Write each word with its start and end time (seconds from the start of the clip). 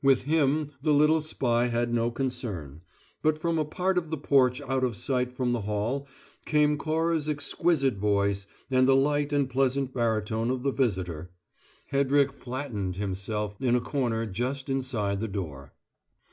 With 0.00 0.22
him 0.22 0.70
the 0.80 0.92
little 0.92 1.20
spy 1.20 1.66
had 1.66 1.92
no 1.92 2.08
concern; 2.12 2.82
but 3.20 3.36
from 3.40 3.58
a 3.58 3.64
part 3.64 3.98
of 3.98 4.10
the 4.10 4.16
porch 4.16 4.60
out 4.60 4.84
of 4.84 4.94
sight 4.94 5.32
from 5.32 5.50
the 5.52 5.62
hall 5.62 6.06
came 6.44 6.76
Cora's 6.78 7.28
exquisite 7.28 7.96
voice 7.96 8.46
and 8.70 8.86
the 8.86 8.94
light 8.94 9.32
and 9.32 9.50
pleasant 9.50 9.92
baritone 9.92 10.52
of 10.52 10.62
the 10.62 10.70
visitor. 10.70 11.32
Hedrick 11.90 12.32
flattened 12.32 12.94
himself 12.94 13.56
in 13.60 13.74
a 13.74 13.80
corner 13.80 14.24
just 14.24 14.68
inside 14.68 15.18
the 15.18 15.26
door. 15.26 15.72